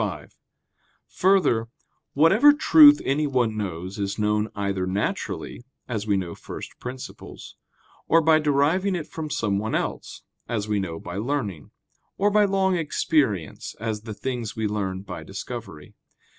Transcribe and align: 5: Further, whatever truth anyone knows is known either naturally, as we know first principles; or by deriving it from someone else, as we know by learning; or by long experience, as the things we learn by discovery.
5: 0.01 0.35
Further, 1.09 1.67
whatever 2.13 2.53
truth 2.53 2.99
anyone 3.05 3.55
knows 3.55 3.99
is 3.99 4.17
known 4.17 4.49
either 4.55 4.87
naturally, 4.87 5.63
as 5.87 6.07
we 6.07 6.17
know 6.17 6.33
first 6.33 6.79
principles; 6.79 7.55
or 8.07 8.19
by 8.19 8.39
deriving 8.39 8.95
it 8.95 9.05
from 9.05 9.29
someone 9.29 9.75
else, 9.75 10.23
as 10.49 10.67
we 10.67 10.79
know 10.79 10.97
by 10.99 11.17
learning; 11.17 11.69
or 12.17 12.31
by 12.31 12.45
long 12.45 12.75
experience, 12.75 13.75
as 13.79 14.01
the 14.01 14.15
things 14.15 14.55
we 14.55 14.65
learn 14.65 15.01
by 15.03 15.21
discovery. 15.23 15.93